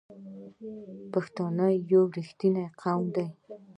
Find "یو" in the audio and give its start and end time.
1.91-2.01